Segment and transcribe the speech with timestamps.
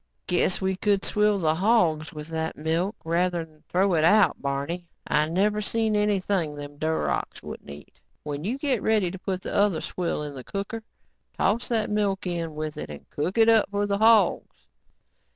[0.25, 4.87] "Guess we could swill the hogs with that milk, rather'n throw it out, Barney.
[5.05, 8.01] I never seen anything them Durocs wouldn't eat.
[8.23, 10.81] When you get ready to put the other swill in the cooker,
[11.37, 14.65] toss that milk in with it and cook it up for the hogs."